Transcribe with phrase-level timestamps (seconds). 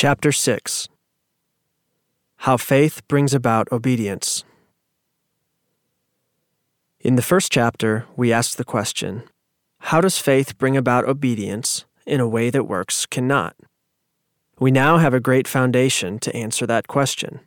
[0.00, 0.88] Chapter 6
[2.36, 4.44] How Faith Brings About Obedience.
[7.00, 9.24] In the first chapter, we asked the question
[9.90, 13.56] How does faith bring about obedience in a way that works cannot?
[14.60, 17.40] We now have a great foundation to answer that question.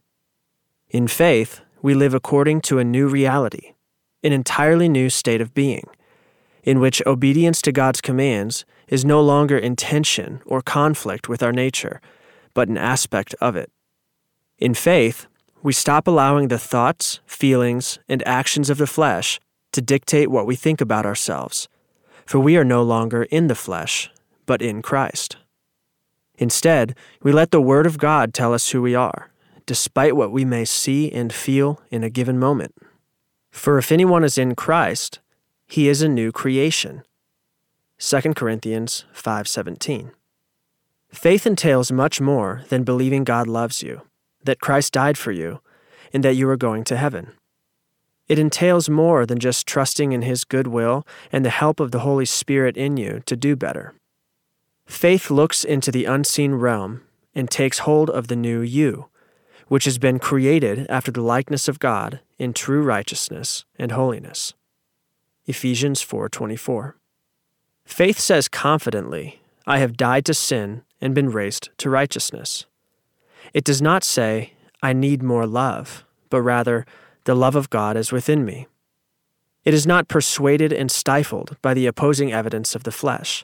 [0.89, 3.75] In faith, we live according to a new reality,
[4.25, 5.85] an entirely new state of being,
[6.63, 11.53] in which obedience to God's commands is no longer in tension or conflict with our
[11.53, 12.01] nature,
[12.53, 13.71] but an aspect of it.
[14.57, 15.27] In faith,
[15.63, 19.39] we stop allowing the thoughts, feelings, and actions of the flesh
[19.71, 21.67] to dictate what we think about ourselves,
[22.25, 24.09] for we are no longer in the flesh,
[24.45, 25.37] but in Christ.
[26.37, 29.29] Instead, we let the Word of God tell us who we are,
[29.65, 32.73] despite what we may see and feel in a given moment.
[33.51, 35.19] For if anyone is in Christ,
[35.67, 37.03] he is a new creation.
[37.99, 40.11] 2 Corinthians 5:17.
[41.11, 44.01] Faith entails much more than believing God loves you,
[44.43, 45.59] that Christ died for you,
[46.13, 47.33] and that you are going to heaven.
[48.27, 52.25] It entails more than just trusting in his goodwill and the help of the Holy
[52.25, 53.93] Spirit in you to do better.
[54.85, 57.01] Faith looks into the unseen realm
[57.35, 59.07] and takes hold of the new you,
[59.67, 64.53] which has been created after the likeness of God in true righteousness and holiness.
[65.45, 66.95] Ephesians 4:24.
[67.83, 72.65] Faith says confidently, I have died to sin and been raised to righteousness.
[73.53, 74.53] It does not say,
[74.83, 76.85] I need more love, but rather,
[77.25, 78.67] the love of God is within me.
[79.65, 83.43] It is not persuaded and stifled by the opposing evidence of the flesh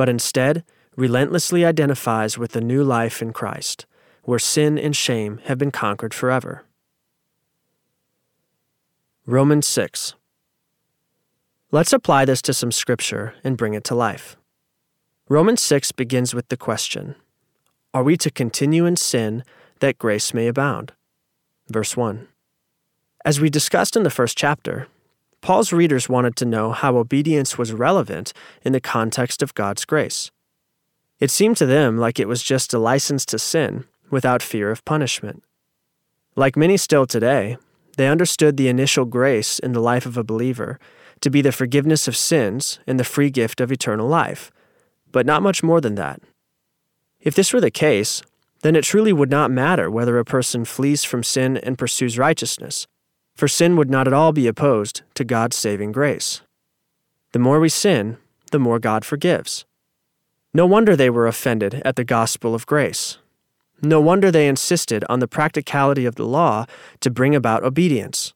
[0.00, 0.64] but instead
[0.96, 3.84] relentlessly identifies with the new life in Christ,
[4.24, 6.64] where sin and shame have been conquered forever.
[9.26, 10.14] Romans 6.
[11.70, 14.38] Let's apply this to some scripture and bring it to life.
[15.30, 17.14] Romans 6 begins with the question
[17.94, 19.44] Are we to continue in sin
[19.78, 20.92] that grace may abound?
[21.68, 22.26] Verse 1.
[23.24, 24.88] As we discussed in the first chapter,
[25.40, 28.32] Paul's readers wanted to know how obedience was relevant
[28.64, 30.32] in the context of God's grace.
[31.20, 34.84] It seemed to them like it was just a license to sin without fear of
[34.84, 35.44] punishment.
[36.34, 37.56] Like many still today,
[37.96, 40.80] they understood the initial grace in the life of a believer
[41.20, 44.50] to be the forgiveness of sins and the free gift of eternal life,
[45.12, 46.20] but not much more than that.
[47.20, 48.22] If this were the case,
[48.62, 52.86] then it truly would not matter whether a person flees from sin and pursues righteousness,
[53.34, 56.42] for sin would not at all be opposed to God's saving grace.
[57.32, 58.18] The more we sin,
[58.50, 59.64] the more God forgives.
[60.52, 63.18] No wonder they were offended at the gospel of grace.
[63.82, 66.66] No wonder they insisted on the practicality of the law
[67.00, 68.34] to bring about obedience.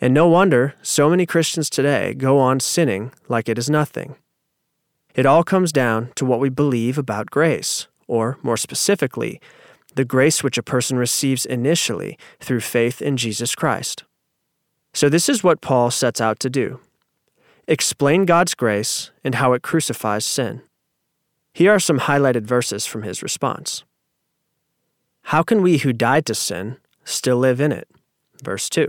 [0.00, 4.16] And no wonder so many Christians today go on sinning like it is nothing.
[5.16, 9.40] It all comes down to what we believe about grace, or more specifically,
[9.94, 14.04] the grace which a person receives initially through faith in Jesus Christ.
[14.92, 16.80] So, this is what Paul sets out to do
[17.66, 20.60] explain God's grace and how it crucifies sin.
[21.52, 23.84] Here are some highlighted verses from his response.
[25.22, 27.88] How can we who died to sin still live in it?
[28.44, 28.86] Verse 2.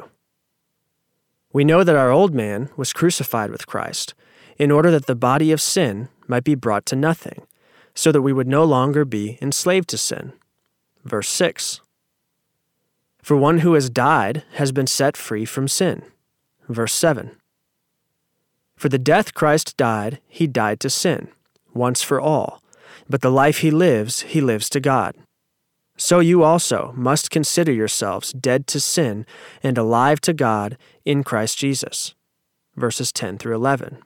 [1.54, 4.14] We know that our old man was crucified with Christ,
[4.58, 7.46] in order that the body of sin might be brought to nothing,
[7.94, 10.34] so that we would no longer be enslaved to sin.
[11.04, 11.82] Verse 6.
[13.22, 16.04] For one who has died has been set free from sin.
[16.70, 17.32] Verse 7.
[18.76, 21.30] For the death Christ died, he died to sin,
[21.74, 22.62] once for all,
[23.10, 25.16] but the life he lives, he lives to God.
[25.98, 29.26] So you also must consider yourselves dead to sin
[29.64, 32.14] and alive to God in Christ Jesus.
[32.76, 33.98] Verses 10 through 11.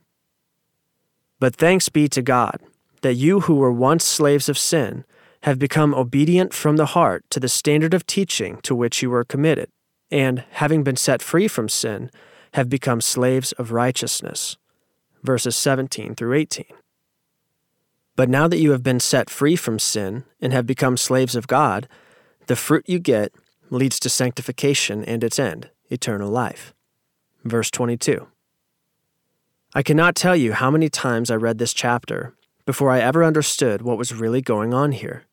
[1.41, 2.59] But thanks be to God
[3.01, 5.05] that you who were once slaves of sin
[5.41, 9.23] have become obedient from the heart to the standard of teaching to which you were
[9.23, 9.67] committed,
[10.11, 12.11] and, having been set free from sin,
[12.53, 14.55] have become slaves of righteousness.
[15.23, 16.65] Verses 17 through 18.
[18.15, 21.47] But now that you have been set free from sin and have become slaves of
[21.47, 21.87] God,
[22.45, 23.33] the fruit you get
[23.71, 26.71] leads to sanctification and its end, eternal life.
[27.43, 28.27] Verse 22.
[29.73, 32.35] I cannot tell you how many times I read this chapter
[32.65, 35.23] before I ever understood what was really going on here.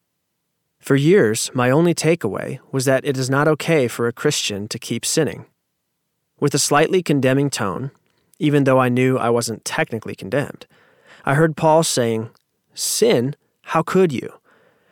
[0.78, 4.78] For years, my only takeaway was that it is not okay for a Christian to
[4.78, 5.46] keep sinning.
[6.38, 7.90] With a slightly condemning tone,
[8.38, 10.68] even though I knew I wasn't technically condemned,
[11.24, 12.30] I heard Paul saying,
[12.74, 13.34] Sin?
[13.62, 14.34] How could you?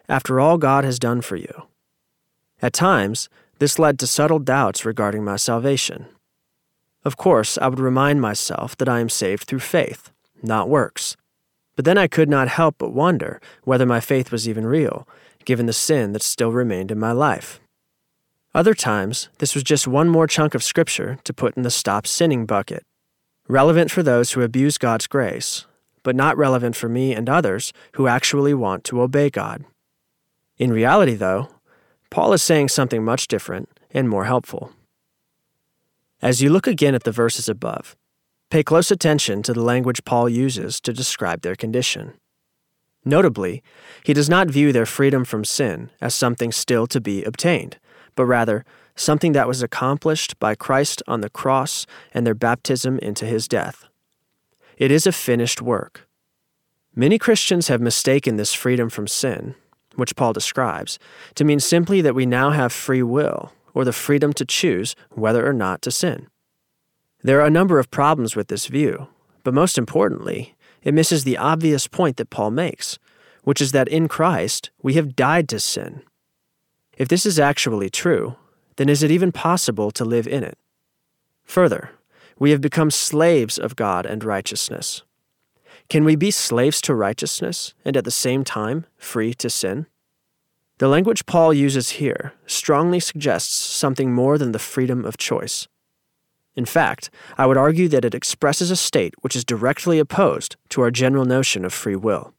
[0.09, 1.69] After all God has done for you.
[2.61, 3.29] At times,
[3.61, 6.07] this led to subtle doubts regarding my salvation.
[7.07, 10.11] Of course, I would remind myself that I am saved through faith,
[10.43, 11.17] not works.
[11.77, 15.07] But then I could not help but wonder whether my faith was even real
[15.45, 17.61] given the sin that still remained in my life.
[18.53, 22.09] Other times, this was just one more chunk of Scripture to put in the stop
[22.09, 22.83] sinning bucket,
[23.47, 25.65] relevant for those who abuse God's grace,
[26.03, 29.65] but not relevant for me and others who actually want to obey God.
[30.59, 31.51] In reality, though,
[32.11, 34.73] Paul is saying something much different and more helpful.
[36.23, 37.95] As you look again at the verses above,
[38.51, 42.15] pay close attention to the language Paul uses to describe their condition.
[43.05, 43.63] Notably,
[44.03, 47.79] he does not view their freedom from sin as something still to be obtained,
[48.15, 48.65] but rather
[48.95, 51.85] something that was accomplished by Christ on the cross
[52.15, 53.85] and their baptism into his death.
[54.79, 56.09] It is a finished work.
[56.95, 59.55] Many Christians have mistaken this freedom from sin,
[59.97, 60.99] which Paul describes,
[61.35, 65.47] to mean simply that we now have free will or the freedom to choose whether
[65.47, 66.29] or not to sin.
[67.23, 69.09] There are a number of problems with this view,
[69.45, 72.99] but most importantly, it misses the obvious point that Paul makes,
[73.45, 76.01] which is that in Christ we have died to sin.
[76.97, 78.37] If this is actually true,
[78.77, 80.57] then is it even possible to live in it?
[81.45, 81.91] Further,
[82.39, 85.03] we have become slaves of God and righteousness.
[85.91, 89.87] Can we be slaves to righteousness and at the same time free to sin?
[90.79, 95.69] The language Paul uses here strongly suggests something more than the freedom of choice.
[96.55, 100.83] In fact, I would argue that it expresses a state which is directly opposed to
[100.83, 102.35] our general notion of free will.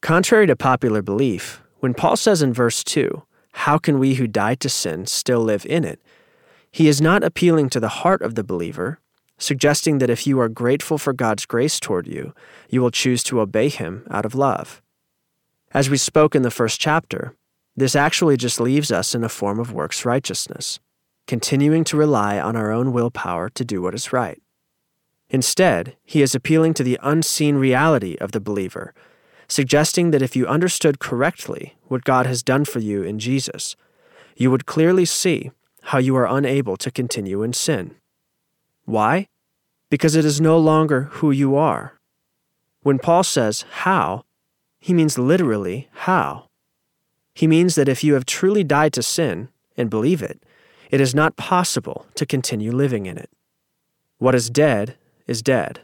[0.00, 3.22] Contrary to popular belief, when Paul says in verse 2,
[3.52, 6.00] How can we who died to sin still live in it?
[6.74, 8.98] he is not appealing to the heart of the believer,
[9.38, 12.34] suggesting that if you are grateful for God's grace toward you,
[12.68, 14.82] you will choose to obey him out of love.
[15.74, 17.34] As we spoke in the first chapter,
[17.76, 20.78] this actually just leaves us in a form of works righteousness,
[21.26, 24.40] continuing to rely on our own willpower to do what is right.
[25.28, 28.94] Instead, he is appealing to the unseen reality of the believer,
[29.48, 33.74] suggesting that if you understood correctly what God has done for you in Jesus,
[34.36, 35.50] you would clearly see
[35.82, 37.96] how you are unable to continue in sin.
[38.84, 39.26] Why?
[39.90, 41.98] Because it is no longer who you are.
[42.82, 44.24] When Paul says how,
[44.84, 46.44] he means literally how.
[47.34, 49.48] He means that if you have truly died to sin
[49.78, 50.42] and believe it,
[50.90, 53.30] it is not possible to continue living in it.
[54.18, 55.80] What is dead is dead.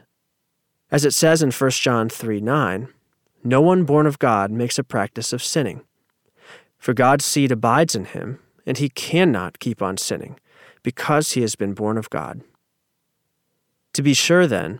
[0.91, 2.89] As it says in 1 John 3 9,
[3.43, 5.81] no one born of God makes a practice of sinning.
[6.77, 8.37] For God's seed abides in him,
[8.67, 10.39] and he cannot keep on sinning,
[10.83, 12.41] because he has been born of God.
[13.93, 14.79] To be sure, then,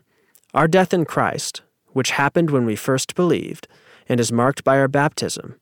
[0.54, 1.64] our death in Christ,
[1.94, 3.68] which happened when we first believed,
[4.12, 5.56] and is marked by our baptism,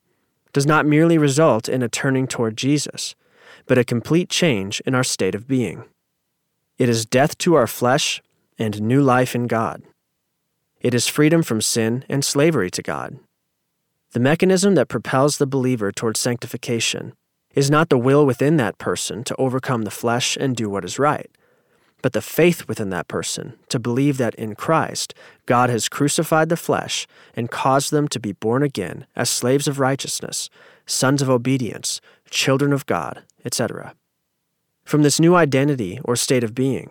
[0.53, 3.13] does not merely result in a turning toward Jesus,
[3.67, 5.83] but a complete change in our state of being.
[6.79, 8.23] It is death to our flesh
[8.57, 9.83] and new life in God.
[10.81, 13.19] It is freedom from sin and slavery to God.
[14.13, 17.13] The mechanism that propels the believer toward sanctification
[17.53, 20.97] is not the will within that person to overcome the flesh and do what is
[20.97, 21.29] right,
[22.01, 25.13] but the faith within that person to believe that in Christ,
[25.45, 29.79] God has crucified the flesh and caused them to be born again as slaves of
[29.79, 30.49] righteousness,
[30.85, 31.99] sons of obedience,
[32.29, 33.95] children of God, etc.
[34.83, 36.89] From this new identity or state of being,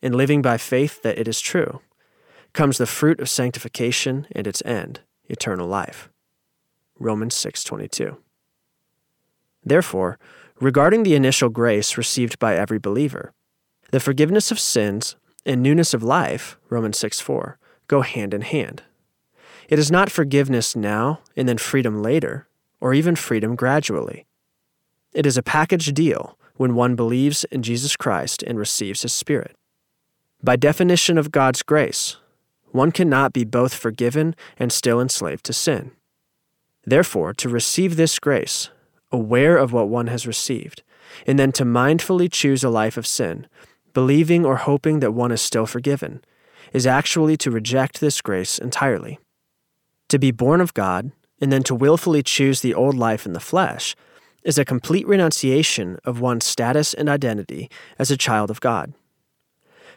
[0.00, 1.80] in living by faith that it is true,
[2.52, 6.08] comes the fruit of sanctification and its end, eternal life.
[6.98, 8.16] Romans 6:22.
[9.64, 10.18] Therefore,
[10.60, 13.32] regarding the initial grace received by every believer,
[13.90, 18.82] the forgiveness of sins and newness of life, Romans 6 4, go hand in hand.
[19.68, 22.48] It is not forgiveness now and then freedom later,
[22.80, 24.26] or even freedom gradually.
[25.12, 29.56] It is a package deal when one believes in Jesus Christ and receives His Spirit.
[30.42, 32.16] By definition of God's grace,
[32.70, 35.92] one cannot be both forgiven and still enslaved to sin.
[36.84, 38.68] Therefore, to receive this grace,
[39.10, 40.82] aware of what one has received,
[41.26, 43.46] and then to mindfully choose a life of sin,
[43.94, 46.22] believing or hoping that one is still forgiven,
[46.72, 49.18] is actually to reject this grace entirely.
[50.08, 53.40] To be born of God, and then to willfully choose the old life in the
[53.40, 53.96] flesh,
[54.42, 58.92] is a complete renunciation of one's status and identity as a child of God.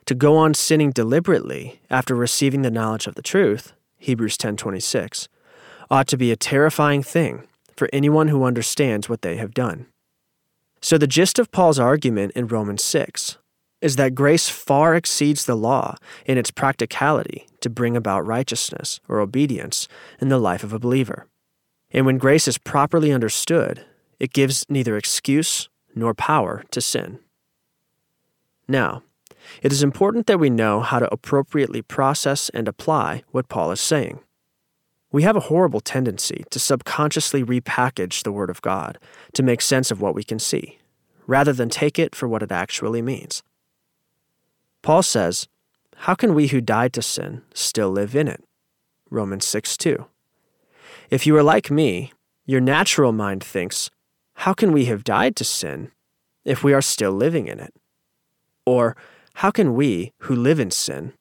[0.05, 5.27] To go on sinning deliberately after receiving the knowledge of the truth, Hebrews 10:26,
[5.89, 7.43] ought to be a terrifying thing
[7.75, 9.87] for anyone who understands what they have done.
[10.81, 13.37] So the gist of Paul's argument in Romans 6
[13.81, 19.19] is that grace far exceeds the law in its practicality to bring about righteousness or
[19.19, 19.87] obedience
[20.19, 21.27] in the life of a believer.
[21.91, 23.85] And when grace is properly understood,
[24.19, 27.19] it gives neither excuse nor power to sin.
[28.67, 29.03] Now,
[29.61, 33.79] it is important that we know how to appropriately process and apply what Paul is
[33.79, 34.19] saying.
[35.11, 38.97] We have a horrible tendency to subconsciously repackage the Word of God
[39.33, 40.79] to make sense of what we can see,
[41.27, 43.41] rather than take it for what it actually means.
[44.87, 45.49] Paul says,
[45.97, 48.41] How can we who died to sin still live in it?
[49.09, 50.05] Romans 6 2.
[51.09, 52.13] If you are like me,
[52.45, 53.91] your natural mind thinks,
[54.35, 55.91] How can we have died to sin
[56.45, 57.73] if we are still living in it?
[58.65, 58.95] Or,
[59.33, 61.11] How can we who live in sin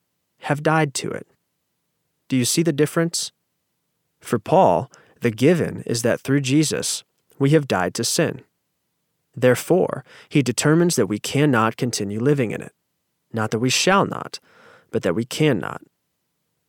[0.42, 1.26] have died to it?
[2.28, 3.32] Do you see the difference?
[4.20, 4.92] For Paul,
[5.22, 7.02] the given is that through Jesus,
[7.40, 8.42] we have died to sin.
[9.34, 12.75] Therefore, he determines that we cannot continue living in it.
[13.36, 14.40] Not that we shall not,
[14.90, 15.82] but that we cannot.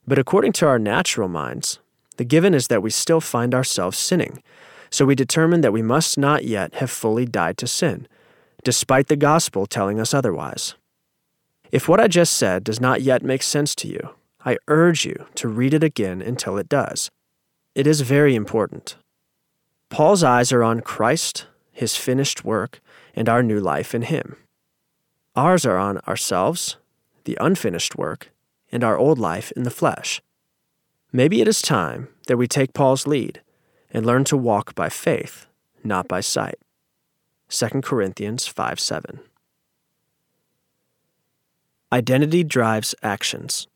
[0.05, 1.79] But according to our natural minds,
[2.17, 4.43] the given is that we still find ourselves sinning.
[4.89, 8.05] So we determine that we must not yet have fully died to sin,
[8.65, 10.75] despite the gospel telling us otherwise.
[11.71, 14.09] If what I just said does not yet make sense to you,
[14.45, 17.09] I urge you to read it again until it does.
[17.75, 18.97] It is very important.
[19.89, 22.81] Paul's eyes are on Christ, his finished work,
[23.15, 24.35] and our new life in him.
[25.37, 26.77] Ours are on ourselves,
[27.25, 28.31] the unfinished work,
[28.71, 30.19] and our old life in the flesh.
[31.13, 33.43] Maybe it is time that we take Paul's lead
[33.91, 35.45] and learn to walk by faith,
[35.83, 36.55] not by sight.
[37.49, 39.19] 2 Corinthians 5 7.
[41.93, 43.67] Identity drives actions.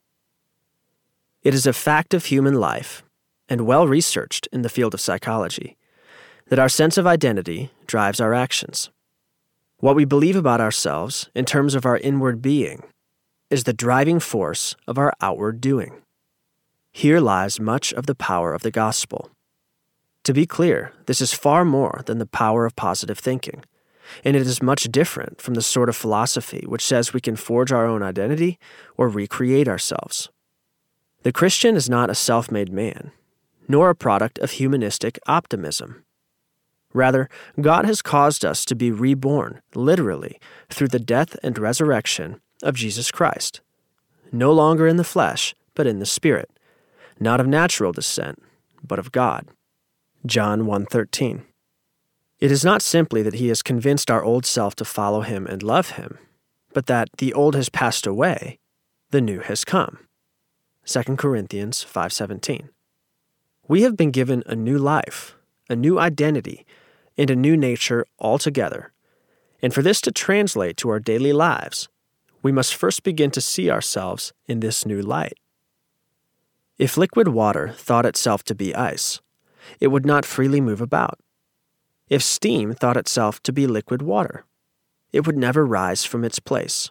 [1.44, 3.04] It is a fact of human life,
[3.48, 5.78] and well researched in the field of psychology,
[6.48, 8.90] that our sense of identity drives our actions.
[9.82, 12.84] What we believe about ourselves in terms of our inward being
[13.50, 16.04] is the driving force of our outward doing.
[16.92, 19.32] Here lies much of the power of the gospel.
[20.26, 23.64] To be clear, this is far more than the power of positive thinking,
[24.24, 27.72] and it is much different from the sort of philosophy which says we can forge
[27.72, 28.60] our own identity
[28.98, 30.30] or recreate ourselves.
[31.24, 33.14] The Christian is not a self made man,
[33.68, 36.06] nor a product of humanistic optimism.
[36.94, 37.30] Rather,
[37.60, 43.12] God has caused us to be reborn, literally, through the death and resurrection of Jesus
[43.12, 43.62] Christ.
[44.32, 46.50] No longer in the flesh, but in the Spirit,
[47.20, 48.42] not of natural descent,
[48.84, 49.48] but of God.
[50.26, 51.46] John 1:13.
[52.40, 55.62] It is not simply that he has convinced our old self to follow him and
[55.62, 56.18] love him,
[56.74, 58.60] but that the old has passed away,
[59.12, 60.00] the new has come.
[60.84, 62.70] 2 Corinthians 5:17.
[63.68, 65.36] We have been given a new life,
[65.70, 66.66] a new identity,
[67.22, 68.92] and a new nature altogether.
[69.62, 71.88] And for this to translate to our daily lives,
[72.42, 75.38] we must first begin to see ourselves in this new light.
[76.78, 79.22] If liquid water thought itself to be ice,
[79.80, 81.20] it would not freely move about.
[82.10, 84.46] If steam thought itself to be liquid water,
[85.14, 86.90] it would never rise from its place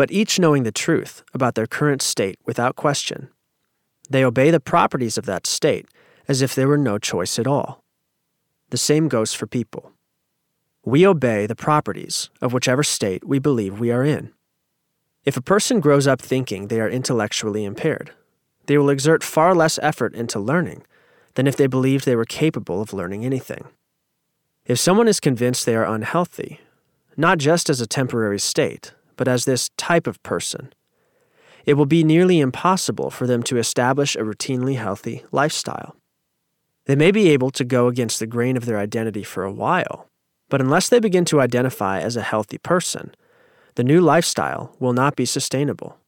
[0.00, 3.28] but each knowing the truth about their current state without question.
[4.08, 5.86] They obey the properties of that state
[6.26, 7.84] as if there were no choice at all.
[8.70, 9.92] The same goes for people.
[10.84, 14.32] We obey the properties of whichever state we believe we are in.
[15.24, 18.12] If a person grows up thinking they are intellectually impaired,
[18.66, 20.84] they will exert far less effort into learning
[21.34, 23.66] than if they believed they were capable of learning anything.
[24.64, 26.60] If someone is convinced they are unhealthy,
[27.16, 30.72] not just as a temporary state, but as this type of person.
[31.66, 35.96] It will be nearly impossible for them to establish a routinely healthy lifestyle.
[36.90, 40.08] They may be able to go against the grain of their identity for a while,
[40.48, 43.14] but unless they begin to identify as a healthy person,
[43.76, 45.98] the new lifestyle will not be sustainable.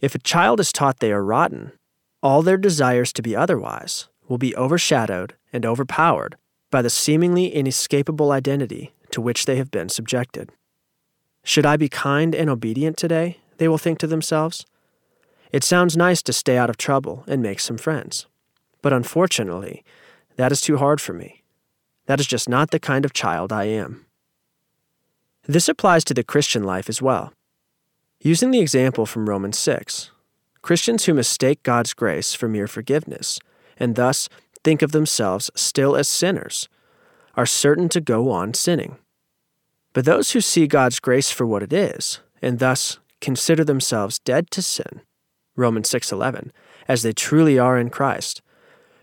[0.00, 1.72] If a child is taught they are rotten,
[2.22, 6.36] all their desires to be otherwise will be overshadowed and overpowered
[6.70, 10.52] by the seemingly inescapable identity to which they have been subjected.
[11.42, 13.38] Should I be kind and obedient today?
[13.56, 14.64] They will think to themselves.
[15.50, 18.26] It sounds nice to stay out of trouble and make some friends.
[18.82, 19.84] But unfortunately,
[20.36, 21.42] that is too hard for me.
[22.06, 24.06] That is just not the kind of child I am.
[25.46, 27.32] This applies to the Christian life as well.
[28.20, 30.10] Using the example from Romans 6,
[30.62, 33.38] Christians who mistake God's grace for mere forgiveness
[33.78, 34.28] and thus
[34.64, 36.68] think of themselves still as sinners
[37.36, 38.98] are certain to go on sinning.
[39.92, 44.50] But those who see God's grace for what it is, and thus consider themselves dead
[44.50, 45.02] to sin,
[45.56, 46.52] Romans 6:11,
[46.86, 48.42] as they truly are in Christ,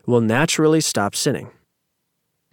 [0.05, 1.49] will naturally stop sinning.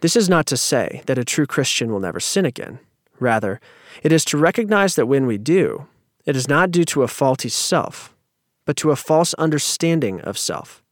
[0.00, 2.80] This is not to say that a true Christian will never sin again.
[3.20, 3.60] Rather,
[4.02, 5.86] it is to recognize that when we do,
[6.24, 8.14] it is not due to a faulty self,
[8.64, 10.82] but to a false understanding of self.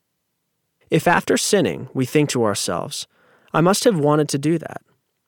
[0.90, 3.06] If after sinning we think to ourselves,
[3.52, 4.82] I must have wanted to do that,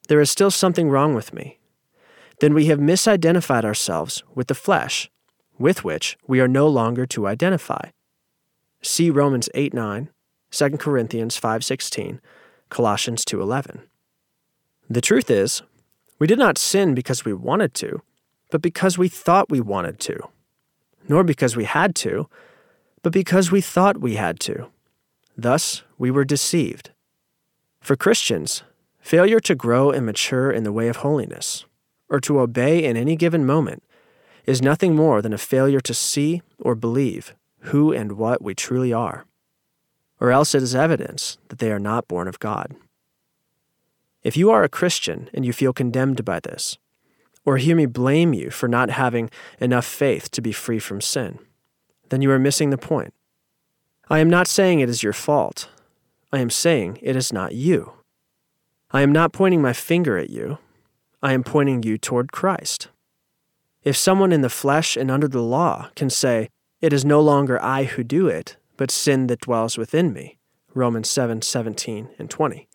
[0.08, 1.58] there is still something wrong with me,
[2.40, 5.10] then we have misidentified ourselves with the flesh,
[5.58, 7.90] with which we are no longer to identify.
[8.82, 10.10] See Romans 8 9,
[10.52, 12.20] 2 Corinthians 5:16,
[12.68, 13.80] Colossians 2:11.
[14.88, 15.62] The truth is,
[16.18, 18.02] we did not sin because we wanted to,
[18.50, 20.28] but because we thought we wanted to.
[21.08, 22.28] Nor because we had to,
[23.02, 24.66] but because we thought we had to.
[25.38, 26.90] Thus, we were deceived.
[27.80, 28.62] For Christians,
[29.00, 31.64] failure to grow and mature in the way of holiness,
[32.10, 33.82] or to obey in any given moment,
[34.44, 37.34] is nothing more than a failure to see or believe
[37.70, 39.24] who and what we truly are.
[40.22, 42.76] Or else it is evidence that they are not born of God.
[44.22, 46.78] If you are a Christian and you feel condemned by this,
[47.44, 51.40] or hear me blame you for not having enough faith to be free from sin,
[52.10, 53.12] then you are missing the point.
[54.08, 55.68] I am not saying it is your fault.
[56.32, 57.94] I am saying it is not you.
[58.92, 60.58] I am not pointing my finger at you.
[61.20, 62.86] I am pointing you toward Christ.
[63.82, 66.48] If someone in the flesh and under the law can say,
[66.80, 70.38] It is no longer I who do it, but sin that dwells within me,
[70.74, 72.68] Romans 7 17 and 20,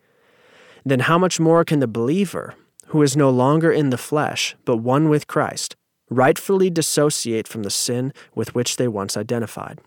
[0.82, 2.54] then how much more can the believer,
[2.86, 5.76] who is no longer in the flesh, but one with Christ,
[6.08, 9.82] rightfully dissociate from the sin with which they once identified?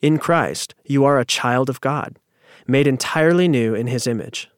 [0.00, 2.20] In Christ, you are a child of God,
[2.68, 4.48] made entirely new in his image.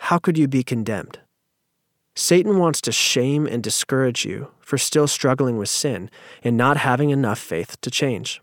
[0.00, 1.18] How could you be condemned?
[2.14, 6.10] Satan wants to shame and discourage you for still struggling with sin
[6.44, 8.42] and not having enough faith to change.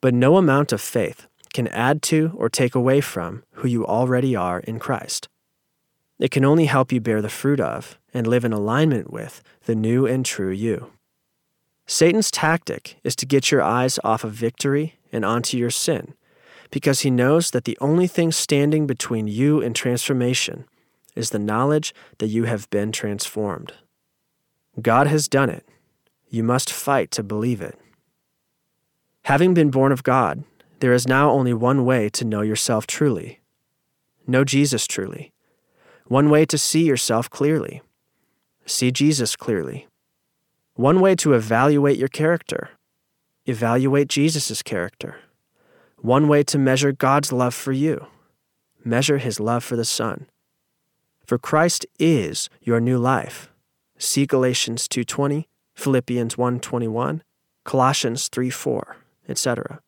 [0.00, 4.36] But no amount of faith can add to or take away from who you already
[4.36, 5.28] are in Christ.
[6.18, 9.74] It can only help you bear the fruit of and live in alignment with the
[9.74, 10.92] new and true you.
[11.86, 16.14] Satan's tactic is to get your eyes off of victory and onto your sin,
[16.70, 20.66] because he knows that the only thing standing between you and transformation
[21.16, 23.72] is the knowledge that you have been transformed.
[24.80, 25.66] God has done it.
[26.28, 27.78] You must fight to believe it.
[29.24, 30.44] Having been born of God,
[30.80, 33.40] there is now only one way to know yourself truly.
[34.26, 35.32] Know Jesus truly.
[36.06, 37.82] One way to see yourself clearly.
[38.64, 39.86] See Jesus clearly.
[40.74, 42.70] One way to evaluate your character.
[43.46, 45.16] Evaluate Jesus' character.
[45.96, 48.06] One way to measure God's love for you.
[48.84, 50.26] Measure his love for the Son.
[51.26, 53.50] For Christ is your new life.
[53.98, 57.22] See Galatians 2:20, Philippians 1:21,
[57.64, 58.96] Colossians 3:4,
[59.28, 59.80] etc.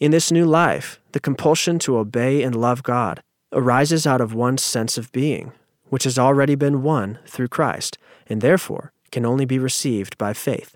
[0.00, 4.62] In this new life, the compulsion to obey and love God arises out of one's
[4.62, 5.52] sense of being,
[5.88, 10.74] which has already been won through Christ, and therefore can only be received by faith.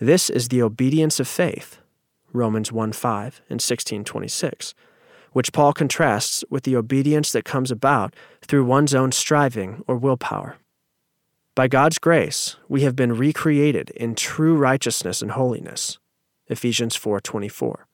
[0.00, 1.78] This is the obedience of faith,
[2.32, 4.74] Romans 1 5 and 1626,
[5.32, 10.56] which Paul contrasts with the obedience that comes about through one's own striving or willpower.
[11.54, 15.98] By God's grace, we have been recreated in true righteousness and holiness,
[16.48, 17.86] Ephesians 4:24.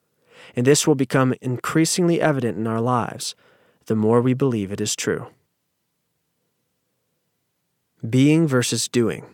[0.56, 3.34] And this will become increasingly evident in our lives
[3.86, 5.28] the more we believe it is true.
[8.08, 9.26] Being versus doing.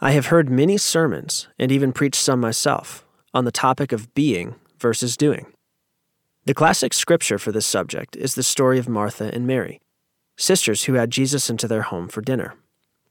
[0.00, 4.56] I have heard many sermons, and even preached some myself, on the topic of being
[4.78, 5.46] versus doing.
[6.44, 9.80] The classic scripture for this subject is the story of Martha and Mary,
[10.36, 12.54] sisters who had Jesus into their home for dinner.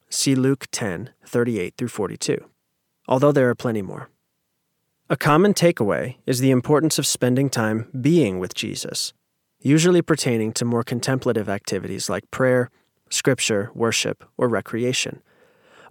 [0.10, 2.46] See Luke 10:38 through 42,
[3.08, 4.10] although there are plenty more.
[5.08, 9.14] A common takeaway is the importance of spending time being with Jesus
[9.66, 12.70] usually pertaining to more contemplative activities like prayer,
[13.10, 15.24] scripture, worship, or recreation,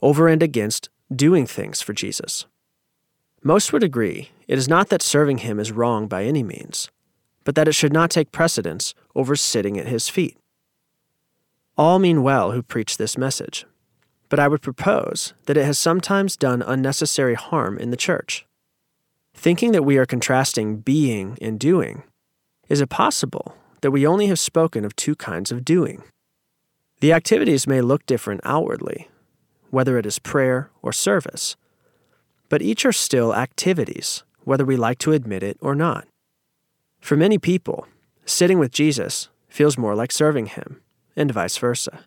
[0.00, 2.46] over and against doing things for Jesus.
[3.42, 6.88] Most would agree it is not that serving him is wrong by any means,
[7.42, 10.38] but that it should not take precedence over sitting at his feet.
[11.76, 13.66] All mean well who preach this message,
[14.28, 18.46] but I would propose that it has sometimes done unnecessary harm in the church.
[19.34, 22.04] Thinking that we are contrasting being and doing,
[22.68, 26.02] is it possible that we only have spoken of two kinds of doing.
[27.00, 29.10] The activities may look different outwardly,
[29.68, 31.56] whether it is prayer or service,
[32.48, 36.06] but each are still activities, whether we like to admit it or not.
[36.98, 37.86] For many people,
[38.24, 40.80] sitting with Jesus feels more like serving him,
[41.14, 42.04] and vice versa.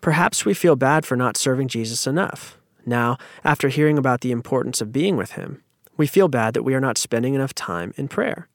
[0.00, 2.56] Perhaps we feel bad for not serving Jesus enough.
[2.86, 5.62] Now, after hearing about the importance of being with him,
[6.00, 8.48] we feel bad that we are not spending enough time in prayer.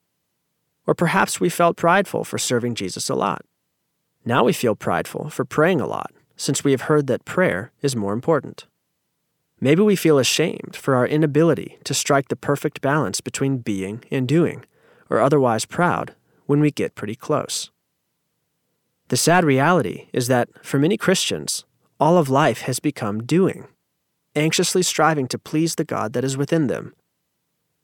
[0.88, 3.46] Or perhaps we felt prideful for serving Jesus a lot.
[4.26, 7.96] Now we feel prideful for praying a lot, since we have heard that prayer is
[7.96, 8.66] more important.
[9.62, 14.28] Maybe we feel ashamed for our inability to strike the perfect balance between being and
[14.28, 14.66] doing,
[15.08, 16.16] or otherwise proud
[16.48, 17.70] when we get pretty close.
[19.10, 21.64] The sad reality is that, for many Christians,
[22.00, 23.68] all of life has become doing,
[24.36, 26.96] anxiously striving to please the God that is within them.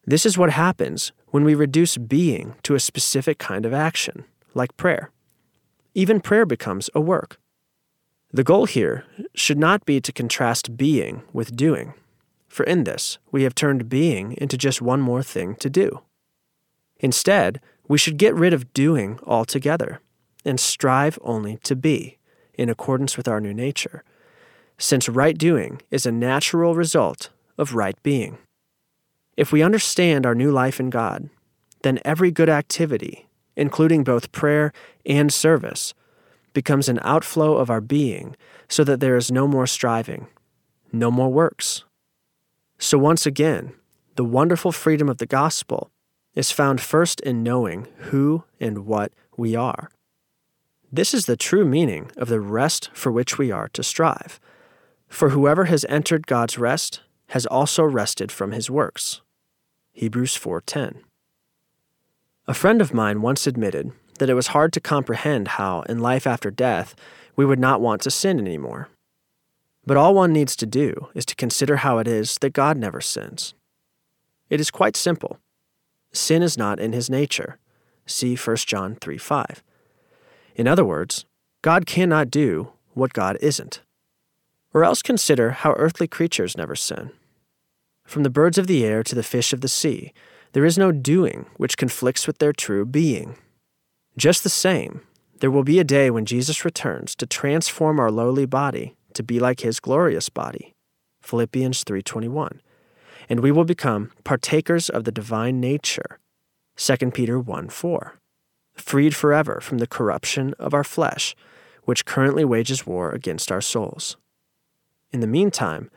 [0.06, 4.76] This is what happens when we reduce being to a specific kind of action, like
[4.76, 5.12] prayer.
[5.94, 7.40] Even prayer becomes a work.
[8.34, 11.94] The goal here should not be to contrast being with doing,
[12.48, 16.02] for in this we have turned being into just one more thing to do.
[17.00, 20.00] Instead, we should get rid of doing altogether
[20.46, 22.18] and strive only to be,
[22.54, 24.04] in accordance with our new nature,
[24.78, 28.38] since right doing is a natural result of right being.
[29.38, 31.30] If we understand our new life in God,
[31.84, 34.72] then every good activity, including both prayer
[35.06, 35.94] and service,
[36.54, 38.36] becomes an outflow of our being
[38.67, 40.28] so that there is no more striving,
[40.91, 41.84] no more works.
[42.78, 43.74] So, once again,
[44.15, 45.89] the wonderful freedom of the gospel
[46.36, 49.91] is found first in knowing who and what we are.
[50.91, 54.39] This is the true meaning of the rest for which we are to strive.
[55.08, 59.22] For whoever has entered God's rest has also rested from his works.
[59.94, 61.04] Hebrews 4:10.
[62.46, 66.28] A friend of mine once admitted that it was hard to comprehend how in life
[66.28, 66.94] after death
[67.38, 68.89] we would not want to sin anymore.
[69.86, 73.00] But all one needs to do is to consider how it is that God never
[73.00, 73.54] sins.
[74.50, 75.39] It is quite simple.
[76.12, 77.60] Sin is not in his nature.
[78.06, 79.63] See 1 John 3 5.
[80.56, 81.26] In other words,
[81.62, 83.82] God cannot do what God isn't.
[84.74, 87.12] Or else consider how earthly creatures never sin.
[88.12, 90.12] From the birds of the air to the fish of the sea,
[90.52, 93.38] there is no doing which conflicts with their true being.
[94.17, 95.00] Just the same,
[95.39, 99.39] there will be a day when Jesus returns to transform our lowly body to be
[99.39, 100.74] like his glorious body.
[101.21, 102.60] Philippians 3:21.
[103.30, 106.19] And we will become partakers of the divine nature.
[106.76, 108.19] 2 Peter 1:4
[108.76, 111.34] freed forever from the corruption of our flesh,
[111.86, 114.17] which currently wages war against our souls.
[115.13, 115.89] In the meantime,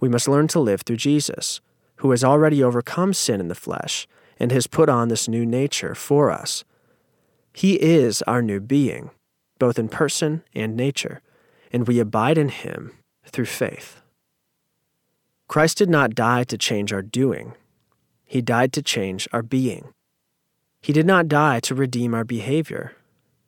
[0.00, 1.60] we must learn to live through Jesus,
[1.96, 4.06] who has already overcome sin in the flesh
[4.38, 6.64] and has put on this new nature for us.
[7.52, 9.10] He is our new being,
[9.58, 11.20] both in person and nature,
[11.72, 12.92] and we abide in him
[13.26, 14.00] through faith.
[15.48, 17.54] Christ did not die to change our doing,
[18.24, 19.94] he died to change our being.
[20.80, 22.94] He did not die to redeem our behavior,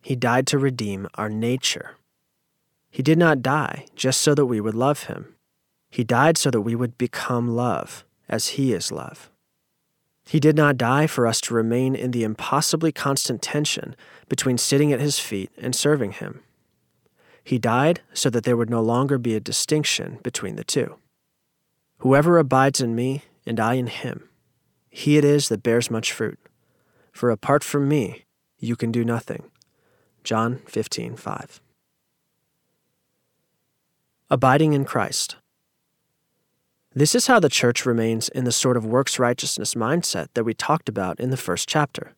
[0.02, 1.96] He died to redeem our nature.
[2.90, 5.36] He did not die just so that we would love Him.
[5.90, 9.30] He died so that we would become love, as He is love.
[10.24, 13.96] He did not die for us to remain in the impossibly constant tension
[14.28, 16.42] between sitting at His feet and serving Him.
[17.42, 20.96] He died so that there would no longer be a distinction between the two.
[21.98, 24.28] Whoever abides in me and I in him,
[24.88, 26.38] he it is that bears much fruit
[27.12, 28.24] for apart from me,
[28.58, 29.50] you can do nothing.
[30.24, 31.60] John 15, 5.
[34.30, 35.36] Abiding in Christ.
[36.92, 40.54] This is how the church remains in the sort of works righteousness mindset that we
[40.54, 42.14] talked about in the first chapter.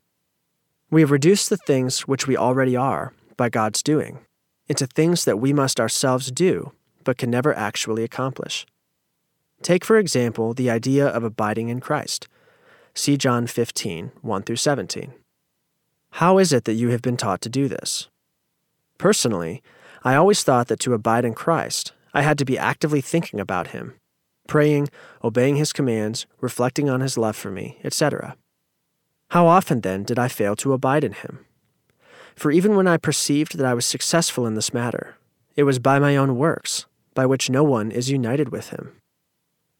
[0.90, 4.20] We have reduced the things which we already are, by God's doing,
[4.68, 6.72] into things that we must ourselves do,
[7.04, 8.64] but can never actually accomplish.
[9.60, 12.26] Take, for example, the idea of abiding in Christ.
[12.94, 15.12] See John 15, 1 through 17.
[16.12, 18.08] How is it that you have been taught to do this?
[18.96, 19.62] Personally,
[20.02, 23.68] I always thought that to abide in Christ, I had to be actively thinking about
[23.68, 23.94] Him,
[24.52, 24.86] praying,
[25.24, 28.36] obeying His commands, reflecting on His love for me, etc.
[29.30, 31.46] How often, then, did I fail to abide in Him?
[32.36, 35.16] For even when I perceived that I was successful in this matter,
[35.56, 36.84] it was by my own works,
[37.14, 38.92] by which no one is united with Him.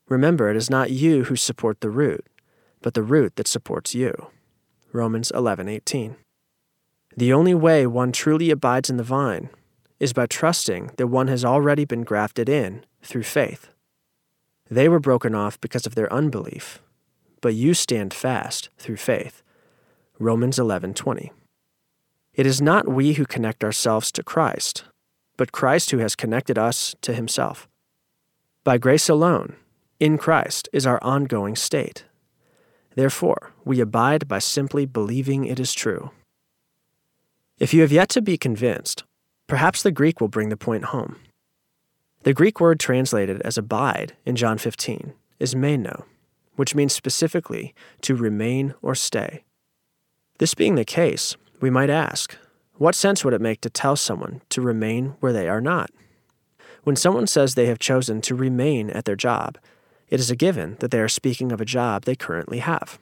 [0.08, 2.26] Remember, it is not you who support the root,
[2.80, 4.28] but the root that supports you.
[4.90, 6.16] Romans 11:18.
[7.14, 9.50] The only way one truly abides in the vine
[10.00, 13.71] is by trusting that one has already been grafted in through faith.
[14.72, 16.80] They were broken off because of their unbelief,
[17.42, 19.42] but you stand fast through faith.
[20.18, 21.30] Romans 11:20.
[22.32, 24.84] It is not we who connect ourselves to Christ,
[25.36, 27.68] but Christ who has connected us to himself.
[28.64, 29.56] By grace alone,
[30.00, 32.06] in Christ, is our ongoing state.
[32.94, 36.12] Therefore, we abide by simply believing it is true.
[37.58, 39.04] If you have yet to be convinced,
[39.46, 41.16] perhaps the Greek will bring the point home.
[42.24, 46.04] The Greek word translated as abide in John 15 is meno,
[46.54, 49.42] which means specifically to remain or stay.
[50.38, 52.36] This being the case, we might ask,
[52.74, 55.90] what sense would it make to tell someone to remain where they are not?
[56.84, 59.58] When someone says they have chosen to remain at their job,
[60.08, 63.00] it is a given that they are speaking of a job they currently have.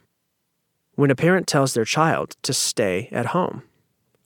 [0.94, 3.64] When a parent tells their child to stay at home,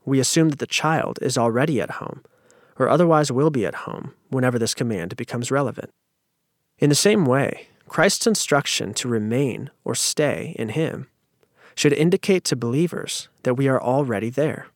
[0.05, 2.23] we assume that the child is already at home,
[2.79, 5.91] or otherwise will be at home whenever this command becomes relevant.
[6.79, 11.09] In the same way, Christ's instruction to remain or stay in Him
[11.77, 14.69] should indicate to believers that we are already there.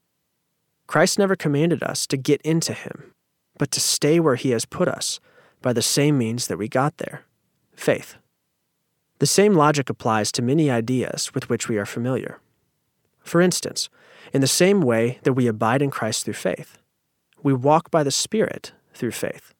[0.87, 3.13] Christ never commanded us to get into Him,
[3.59, 5.21] but to stay where He has put us
[5.61, 7.25] by the same means that we got there
[7.75, 8.17] faith.
[9.21, 12.41] The same logic applies to many ideas with which we are familiar.
[13.21, 13.89] For instance,
[14.33, 16.79] in the same way that we abide in Christ through faith,
[17.43, 19.55] we walk by the Spirit through faith.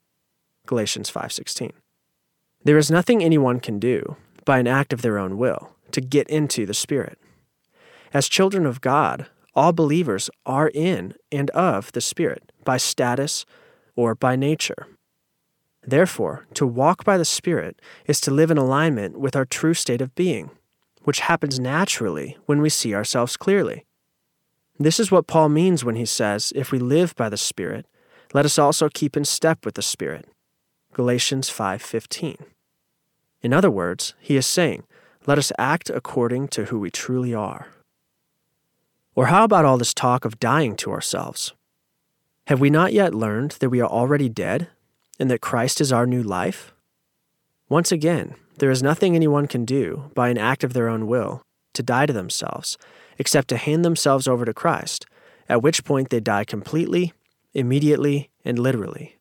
[0.67, 1.73] Galatians 5:16.
[2.65, 6.29] There is nothing anyone can do by an act of their own will to get
[6.29, 7.19] into the Spirit.
[8.13, 13.45] As children of God, all believers are in and of the Spirit by status
[13.97, 14.87] or by nature.
[15.87, 20.01] Therefore, to walk by the Spirit is to live in alignment with our true state
[20.01, 20.51] of being,
[21.05, 23.87] which happens naturally when we see ourselves clearly.
[24.79, 27.87] This is what Paul means when he says, If we live by the Spirit,
[28.33, 30.27] let us also keep in step with the Spirit.
[30.93, 32.37] Galatians 5:15.
[33.43, 34.85] In other words, he is saying,
[35.29, 37.67] let us act according to who we truly are.
[39.15, 41.53] Or how about all this talk of dying to ourselves?
[42.47, 44.69] Have we not yet learned that we are already dead
[45.21, 46.73] and that Christ is our new life?
[47.69, 51.43] Once again, there is nothing anyone can do by an act of their own will
[51.75, 52.79] to die to themselves
[53.19, 55.07] except to hand themselves over to Christ,
[55.49, 57.13] at which point they die completely,
[57.53, 59.19] immediately, and literally.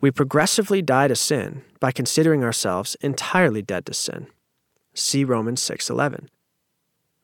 [0.00, 4.26] We progressively die to sin by considering ourselves entirely dead to sin.
[4.94, 6.28] See Romans 6:11.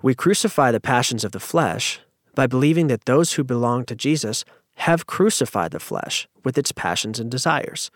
[0.01, 2.01] We crucify the passions of the flesh
[2.37, 4.44] by believing that those who belong to Jesus
[4.77, 7.90] have crucified the flesh with its passions and desires.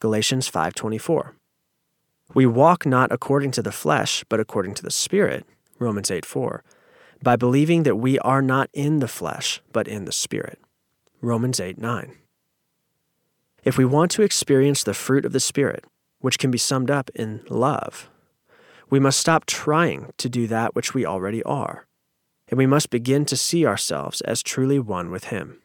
[0.00, 1.34] Galatians 5:24.
[2.32, 5.44] We walk not according to the flesh, but according to the Spirit.
[5.78, 6.62] Romans 8:4.
[7.24, 10.58] By believing that we are not in the flesh, but in the Spirit.
[11.22, 12.18] Romans 8:9.
[13.64, 15.86] If we want to experience the fruit of the Spirit,
[16.18, 18.10] which can be summed up in love,
[18.90, 21.86] we must stop trying to do that which we already are,
[22.48, 25.62] and we must begin to see ourselves as truly one with Him.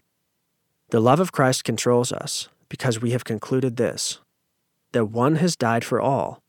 [0.91, 4.21] The love of Christ controls us because we have concluded this
[4.93, 6.41] that one has died for all,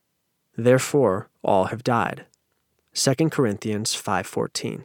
[0.57, 2.27] therefore all have died.
[2.95, 4.85] 2 Corinthians 5:14.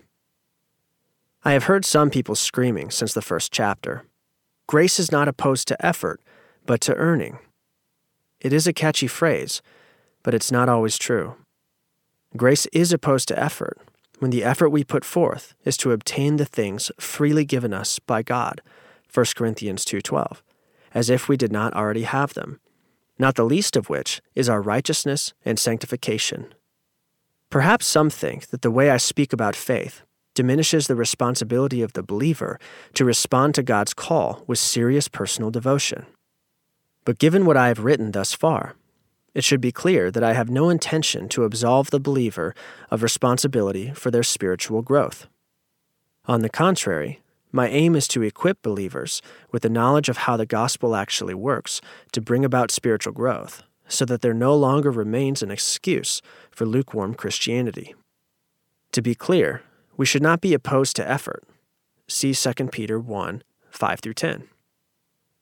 [1.47, 4.03] I have heard some people screaming since the first chapter.
[4.67, 6.19] Grace is not opposed to effort,
[6.65, 7.38] but to earning.
[8.41, 9.62] It is a catchy phrase,
[10.23, 11.36] but it's not always true.
[12.36, 13.77] Grace is opposed to effort
[14.17, 18.23] when the effort we put forth is to obtain the things freely given us by
[18.23, 18.62] God,
[19.13, 20.41] 1 Corinthians 2:12,
[20.95, 22.60] as if we did not already have them,
[23.19, 26.55] not the least of which is our righteousness and sanctification.
[27.51, 30.01] Perhaps some think that the way I speak about faith
[30.35, 32.59] diminishes the responsibility of the believer
[32.93, 36.05] to respond to God's call with serious personal devotion.
[37.05, 38.75] But given what I have written thus far,
[39.33, 42.55] it should be clear that I have no intention to absolve the believer
[42.89, 45.27] of responsibility for their spiritual growth.
[46.25, 47.21] On the contrary,
[47.51, 49.21] my aim is to equip believers
[49.51, 51.79] with the knowledge of how the gospel actually works
[52.11, 56.21] to bring about spiritual growth, so that there no longer remains an excuse
[56.51, 57.93] for lukewarm Christianity.
[58.93, 59.61] To be clear,
[59.97, 61.43] we should not be opposed to effort.
[62.08, 64.47] See 2 Peter 1 5 through 10.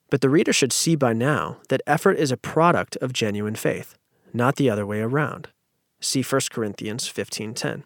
[0.10, 3.96] But the reader should see by now that effort is a product of genuine faith,
[4.32, 5.50] not the other way around.
[6.00, 7.84] See 1 Corinthians 15:10.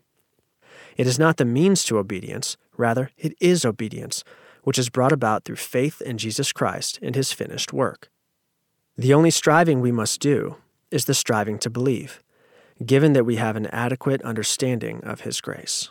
[0.97, 4.23] It is not the means to obedience, rather it is obedience,
[4.63, 8.09] which is brought about through faith in Jesus Christ and his finished work.
[8.97, 10.57] The only striving we must do
[10.89, 12.23] is the striving to believe,
[12.85, 15.89] given that we have an adequate understanding of his grace.